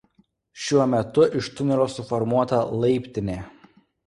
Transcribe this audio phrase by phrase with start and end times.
[0.61, 3.39] Šiuo metu iš tunelio suformuota laiptinė.